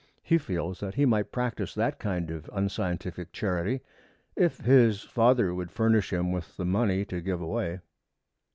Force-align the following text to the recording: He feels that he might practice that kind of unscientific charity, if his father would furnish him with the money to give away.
He 0.23 0.39
feels 0.39 0.79
that 0.79 0.95
he 0.95 1.05
might 1.05 1.31
practice 1.31 1.75
that 1.75 1.99
kind 1.99 2.31
of 2.31 2.49
unscientific 2.51 3.31
charity, 3.31 3.81
if 4.35 4.57
his 4.61 5.03
father 5.03 5.53
would 5.53 5.69
furnish 5.69 6.11
him 6.11 6.31
with 6.31 6.57
the 6.57 6.65
money 6.65 7.05
to 7.05 7.21
give 7.21 7.39
away. 7.39 7.81